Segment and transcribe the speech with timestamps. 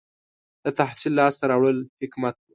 [0.65, 2.43] •د تحصیل لاسته راوړل حکمت و.